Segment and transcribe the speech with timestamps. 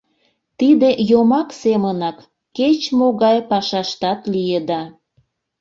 [0.57, 2.17] Тиде йомак семынак
[2.57, 4.81] кеч-могай пашаштат лиеда.